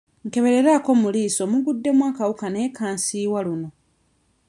[0.27, 3.69] Nkeberaako mu liiso muguddemu akawuka naye kansiiwa luno.